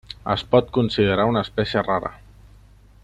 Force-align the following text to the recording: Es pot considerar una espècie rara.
Es 0.35 0.43
pot 0.55 0.71
considerar 0.77 1.27
una 1.33 1.43
espècie 1.49 1.85
rara. 1.91 2.13